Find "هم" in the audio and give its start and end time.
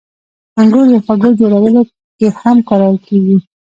2.39-2.57